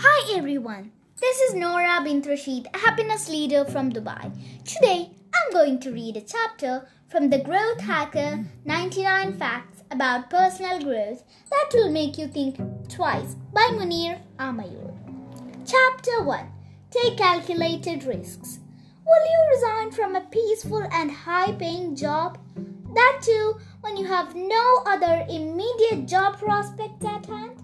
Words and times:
Hi 0.00 0.36
everyone, 0.36 0.92
this 1.20 1.40
is 1.40 1.54
Noura 1.56 2.00
bint 2.04 2.24
Rasheed, 2.24 2.66
a 2.72 2.78
happiness 2.78 3.28
leader 3.28 3.64
from 3.64 3.90
Dubai. 3.90 4.30
Today 4.64 5.10
I'm 5.34 5.52
going 5.52 5.80
to 5.80 5.90
read 5.90 6.16
a 6.16 6.20
chapter 6.20 6.86
from 7.08 7.30
the 7.30 7.40
Growth 7.40 7.80
Hacker 7.80 8.44
99 8.64 9.36
Facts 9.36 9.82
about 9.90 10.30
Personal 10.30 10.80
Growth 10.80 11.24
that 11.50 11.70
will 11.74 11.90
make 11.90 12.16
you 12.16 12.28
think 12.28 12.60
twice 12.88 13.34
by 13.52 13.70
Muneer 13.72 14.20
Amayoor. 14.38 14.94
Chapter 15.66 16.22
1 16.22 16.46
Take 16.92 17.16
Calculated 17.16 18.04
Risks. 18.04 18.60
Will 19.04 19.24
you 19.32 19.40
resign 19.52 19.90
from 19.90 20.14
a 20.14 20.28
peaceful 20.30 20.86
and 20.92 21.10
high 21.10 21.50
paying 21.50 21.96
job? 21.96 22.38
That 22.94 23.18
too 23.22 23.58
when 23.80 23.96
you 23.96 24.06
have 24.06 24.36
no 24.36 24.82
other 24.86 25.26
immediate 25.28 26.06
job 26.06 26.38
prospects 26.38 27.04
at 27.04 27.26
hand? 27.26 27.60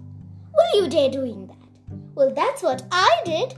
Will 0.52 0.82
you 0.82 0.88
dare 0.90 1.10
doing 1.10 1.46
that? 1.46 1.63
Well, 2.14 2.32
that's 2.32 2.62
what 2.62 2.84
I 2.92 3.22
did. 3.24 3.54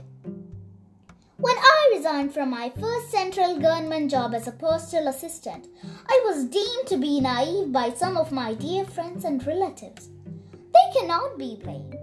When 1.37 1.55
I 1.55 1.91
resigned 1.95 2.33
from 2.33 2.49
my 2.49 2.71
first 2.71 3.11
central 3.11 3.59
government 3.59 4.09
job 4.09 4.33
as 4.33 4.47
a 4.47 4.51
postal 4.51 5.07
assistant, 5.07 5.67
I 6.09 6.23
was 6.25 6.45
deemed 6.45 6.87
to 6.87 6.97
be 6.97 7.21
naive 7.21 7.71
by 7.71 7.91
some 7.93 8.17
of 8.17 8.31
my 8.31 8.55
dear 8.55 8.83
friends 8.83 9.25
and 9.25 9.45
relatives. 9.45 10.09
They 10.53 10.99
cannot 10.99 11.37
be 11.37 11.59
blamed. 11.63 11.97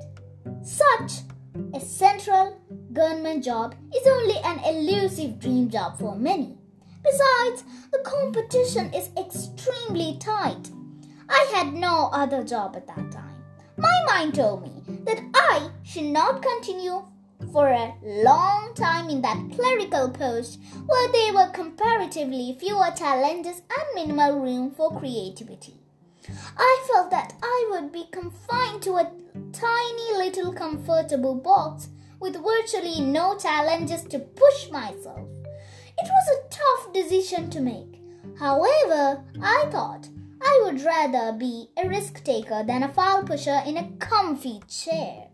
Such 0.62 1.22
a 1.74 1.80
central 1.80 2.60
government 2.92 3.42
job 3.42 3.74
is 3.92 4.06
only 4.06 4.38
an 4.44 4.60
elusive 4.60 5.41
dream 5.41 5.68
job 5.68 5.98
for 5.98 6.14
many. 6.14 6.56
Besides, 7.02 7.64
the 7.91 7.98
competition 8.05 8.94
is 8.94 9.10
extremely 9.18 10.18
tight. 10.20 10.70
I 11.28 11.50
had 11.52 11.74
no 11.74 12.10
other 12.12 12.44
job 12.44 12.77
at 12.77 12.86
that 12.86 13.10
time. 13.10 13.23
My 13.84 14.02
mind 14.06 14.34
told 14.34 14.62
me 14.62 14.83
that 15.05 15.20
I 15.34 15.69
should 15.83 16.05
not 16.05 16.42
continue 16.42 17.05
for 17.53 17.69
a 17.69 17.95
long 18.03 18.72
time 18.75 19.11
in 19.11 19.20
that 19.20 19.50
clerical 19.55 20.08
post 20.08 20.58
where 20.86 21.12
there 21.12 21.34
were 21.34 21.50
comparatively 21.53 22.56
fewer 22.58 22.91
challenges 22.97 23.61
and 23.77 23.86
minimal 23.95 24.41
room 24.41 24.70
for 24.70 24.98
creativity. 24.98 25.75
I 26.56 26.89
felt 26.91 27.11
that 27.11 27.34
I 27.42 27.69
would 27.70 27.92
be 27.92 28.06
confined 28.11 28.81
to 28.84 28.95
a 28.95 29.12
tiny 29.53 30.17
little 30.17 30.55
comfortable 30.55 31.34
box 31.34 31.89
with 32.20 32.42
virtually 32.42 33.03
no 33.03 33.36
challenges 33.36 34.03
to 34.05 34.19
push 34.19 34.70
myself. 34.70 35.28
It 35.98 36.08
was 36.17 36.28
a 36.30 36.48
tough 36.48 36.95
decision 36.95 37.51
to 37.51 37.61
make. 37.61 38.01
However, 38.39 39.23
I 39.42 39.67
thought 39.70 40.08
I 40.45 40.61
would 40.64 40.83
rather 40.83 41.33
be 41.33 41.70
a 41.77 41.89
risk 41.89 42.23
taker 42.23 42.62
than 42.67 42.83
a 42.83 42.92
file 42.92 43.25
pusher 43.25 43.62
in 43.67 43.77
a 43.77 43.91
comfy 43.98 44.61
chair. 44.69 45.28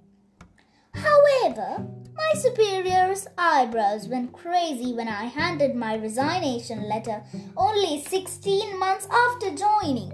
However, 0.95 1.87
my 2.15 2.33
superior's 2.41 3.27
eyebrows 3.39 4.07
went 4.09 4.33
crazy 4.33 4.93
when 4.93 5.09
I 5.09 5.25
handed 5.25 5.75
my 5.75 5.97
resignation 5.97 6.89
letter 6.89 7.23
only 7.57 8.03
16 8.03 8.79
months 8.79 9.09
after 9.11 9.51
joining. 9.51 10.13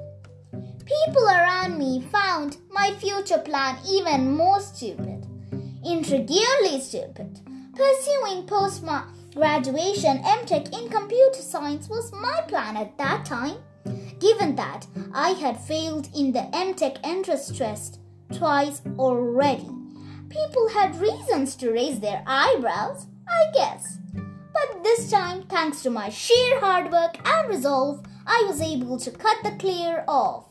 People 0.84 1.26
around 1.26 1.78
me 1.78 2.00
found 2.12 2.58
my 2.70 2.92
future 2.92 3.38
plan 3.38 3.76
even 3.88 4.30
more 4.30 4.60
stupid, 4.60 5.26
intriguingly 5.84 6.80
stupid. 6.80 7.40
Pursuing 7.74 8.46
post 8.46 8.84
graduation 9.34 10.18
MTech 10.22 10.72
in 10.78 10.88
computer 10.88 11.42
science 11.42 11.88
was 11.88 12.12
my 12.12 12.40
plan 12.48 12.76
at 12.76 12.96
that 12.98 13.24
time. 13.26 13.56
Given 14.18 14.56
that 14.56 14.86
I 15.12 15.30
had 15.30 15.60
failed 15.60 16.08
in 16.14 16.32
the 16.32 16.48
MTech 16.52 16.98
entrance 17.04 17.56
test 17.56 18.00
twice 18.32 18.80
already, 18.98 19.68
people 20.30 20.68
had 20.70 21.00
reasons 21.00 21.54
to 21.56 21.70
raise 21.70 22.00
their 22.00 22.22
eyebrows, 22.26 23.06
I 23.28 23.50
guess. 23.52 23.98
But 24.14 24.82
this 24.82 25.10
time, 25.10 25.42
thanks 25.42 25.82
to 25.82 25.90
my 25.90 26.08
sheer 26.08 26.60
hard 26.60 26.90
work 26.90 27.18
and 27.28 27.48
resolve, 27.48 28.04
I 28.26 28.44
was 28.48 28.62
able 28.62 28.98
to 28.98 29.10
cut 29.10 29.36
the 29.44 29.52
clear 29.52 30.02
off 30.08 30.46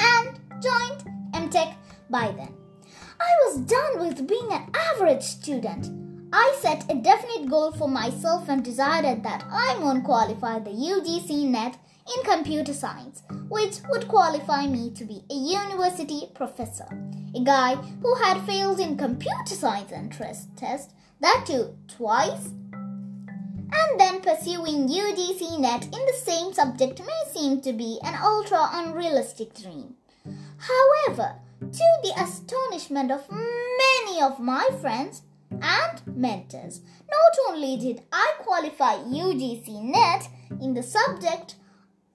and 0.00 0.40
joined 0.62 1.04
MTech 1.34 1.74
by 2.08 2.32
then. 2.36 2.54
I 3.20 3.30
was 3.46 3.58
done 3.58 4.00
with 4.00 4.26
being 4.26 4.50
an 4.52 4.70
average 4.74 5.22
student. 5.22 5.90
I 6.32 6.56
set 6.60 6.90
a 6.90 6.94
definite 6.94 7.48
goal 7.48 7.72
for 7.72 7.88
myself 7.88 8.48
and 8.48 8.64
decided 8.64 9.22
that 9.22 9.44
I 9.50 9.76
won't 9.80 10.04
qualify 10.04 10.58
the 10.58 10.70
UGC 10.70 11.46
NET 11.46 11.76
in 12.16 12.22
computer 12.24 12.72
science, 12.72 13.22
which 13.48 13.78
would 13.88 14.08
qualify 14.08 14.66
me 14.66 14.90
to 14.90 15.04
be 15.04 15.22
a 15.30 15.34
university 15.34 16.28
professor. 16.34 16.86
A 17.34 17.40
guy 17.40 17.74
who 17.74 18.14
had 18.16 18.46
failed 18.46 18.80
in 18.80 18.96
computer 18.96 19.54
science 19.54 19.92
entrance 19.92 20.48
test, 20.56 20.92
that 21.20 21.44
too 21.46 21.76
twice, 21.88 22.52
and 23.70 24.00
then 24.00 24.20
pursuing 24.20 24.88
UGC 24.88 25.58
NET 25.58 25.84
in 25.84 25.90
the 25.90 26.20
same 26.24 26.52
subject 26.52 27.00
may 27.00 27.22
seem 27.32 27.60
to 27.60 27.72
be 27.72 27.98
an 28.02 28.14
ultra 28.22 28.68
unrealistic 28.72 29.54
dream. 29.54 29.94
However, 30.58 31.36
to 31.60 31.98
the 32.02 32.14
astonishment 32.18 33.10
of 33.10 33.30
many 33.30 34.20
of 34.22 34.40
my 34.40 34.68
friends 34.80 35.22
and 35.50 36.00
mentors, 36.06 36.80
not 37.10 37.36
only 37.48 37.76
did 37.76 38.02
I 38.12 38.34
qualify 38.38 38.96
UGC 38.96 39.82
NET 39.82 40.28
in 40.60 40.74
the 40.74 40.82
subject 40.82 41.56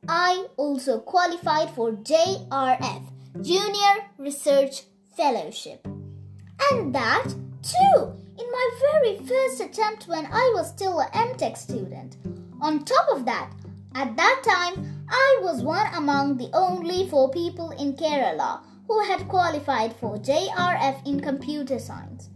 I 0.07 0.47
also 0.57 0.99
qualified 0.99 1.69
for 1.71 1.91
JRF, 1.91 3.03
Junior 3.41 4.05
Research 4.17 4.83
Fellowship. 5.15 5.85
And 6.71 6.93
that 6.93 7.27
too 7.61 8.13
in 8.37 8.51
my 8.51 8.69
very 8.91 9.17
first 9.19 9.61
attempt 9.61 10.07
when 10.07 10.25
I 10.25 10.51
was 10.55 10.69
still 10.69 10.99
a 10.99 11.05
MTech 11.07 11.57
student. 11.57 12.17
On 12.61 12.83
top 12.83 13.07
of 13.11 13.25
that, 13.25 13.51
at 13.95 14.15
that 14.17 14.41
time, 14.43 15.05
I 15.09 15.39
was 15.41 15.61
one 15.61 15.87
among 15.93 16.37
the 16.37 16.49
only 16.53 17.07
four 17.09 17.29
people 17.29 17.71
in 17.71 17.93
Kerala 17.93 18.61
who 18.87 18.99
had 19.01 19.27
qualified 19.27 19.95
for 19.95 20.17
JRF 20.17 21.05
in 21.07 21.19
computer 21.21 21.79
science. 21.79 22.29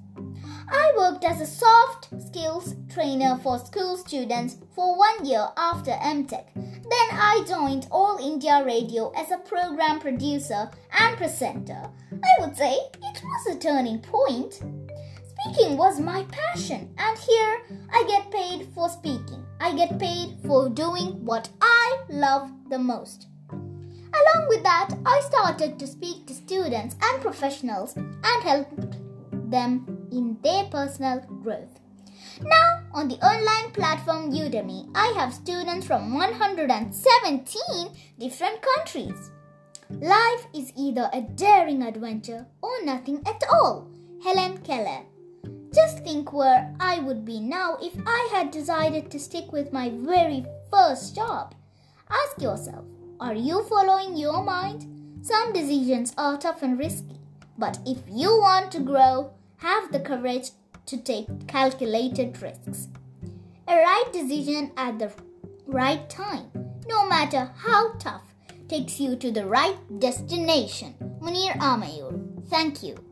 I 0.69 0.94
worked 0.97 1.23
as 1.23 1.41
a 1.41 1.45
soft 1.45 2.09
skills 2.27 2.75
trainer 2.89 3.39
for 3.41 3.57
school 3.59 3.97
students 3.97 4.57
for 4.75 4.97
one 4.97 5.25
year 5.25 5.47
after 5.57 5.91
MTech. 5.91 6.45
Then 6.90 7.09
I 7.12 7.44
joined 7.46 7.88
All 7.92 8.18
India 8.18 8.64
Radio 8.64 9.12
as 9.16 9.31
a 9.31 9.38
program 9.38 10.00
producer 10.00 10.70
and 10.92 11.18
presenter. 11.18 11.90
I 12.14 12.40
would 12.40 12.56
say 12.56 12.74
it 12.74 13.22
was 13.24 13.56
a 13.56 13.59
turning 13.59 14.00
point. 14.00 14.53
Speaking 14.53 15.78
was 15.78 16.00
my 16.00 16.24
passion, 16.31 16.94
and 16.98 17.18
here 17.18 17.62
I 17.92 18.06
get 18.08 18.31
paid 18.31 18.70
for 18.74 18.90
speaking. 18.90 19.44
I 19.59 19.75
get 19.75 20.00
paid 20.00 20.38
for 20.46 20.70
doing 20.70 21.25
what 21.25 21.50
I 21.62 22.00
love 22.09 22.52
the 22.70 22.80
most. 22.80 23.28
Along 23.52 24.48
with 24.48 24.64
that, 24.64 24.90
I 25.06 25.19
started 25.22 25.78
to 25.80 25.88
speak 25.88 26.25
to 26.28 26.34
students 26.34 26.96
and 27.02 27.22
professionals 27.22 27.96
and 27.98 28.44
help 28.44 28.68
them 29.31 30.08
in 30.12 30.38
their 30.42 30.66
personal 30.66 31.19
growth. 31.44 31.80
Now, 32.42 32.84
on 32.97 33.08
the 33.08 33.24
online 33.24 33.72
platform 33.74 34.31
Udemy, 34.31 34.90
I 34.96 35.13
have 35.16 35.31
students 35.31 35.85
from 35.85 36.16
117 36.16 37.91
different 38.18 38.59
countries. 38.59 39.30
Life 39.91 40.47
is 40.56 40.74
either 40.75 41.07
a 41.13 41.22
daring 41.22 41.84
adventure 41.84 42.47
or 42.59 42.72
nothing 42.84 43.22
at 43.28 43.44
all. 43.53 43.88
Helen 44.24 44.57
Keller. 44.63 45.03
Just 45.72 46.03
think 46.03 46.34
where 46.34 46.74
I 46.80 46.97
would 46.97 47.24
be 47.24 47.40
now 47.40 47.78
if 47.80 47.94
I 48.07 48.30
had 48.31 48.50
decided 48.50 49.12
to 49.12 49.19
stick 49.19 49.52
with 49.52 49.72
my 49.72 49.91
very 49.94 50.44
first 50.72 51.16
job. 51.16 51.53
Ask 52.09 52.41
yourself, 52.41 52.86
are 53.19 53.36
you 53.36 53.63
following 53.66 54.18
your 54.18 54.44
mind? 54.44 54.88
Some 55.21 55.54
decisions 55.54 56.16
are 56.18 56.36
tough 56.36 56.63
and 56.63 56.80
risky, 56.80 57.19
but 57.60 57.77
if 57.86 58.00
you 58.10 58.39
want 58.39 58.71
to 58.71 58.80
grow, 58.80 59.33
have 59.57 59.92
the 59.92 60.00
courage 60.00 60.50
to 60.88 60.98
take 60.98 61.48
calculated 61.48 62.42
risks. 62.42 62.88
A 63.68 63.75
right 63.75 64.10
decision 64.12 64.72
at 64.78 64.98
the 65.00 65.12
right 65.66 66.10
time, 66.10 66.50
no 66.88 67.07
matter 67.07 67.51
how 67.57 67.94
tough, 68.00 68.34
takes 68.68 69.00
you 69.00 69.16
to 69.18 69.31
the 69.31 69.45
right 69.45 69.78
destination. 70.00 70.95
Muneer 71.22 71.54
Amayoor. 71.60 72.48
Thank 72.50 72.84
you. 72.84 73.06